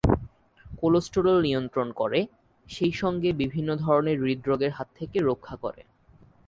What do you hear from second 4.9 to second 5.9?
থেকে রক্ষা করে।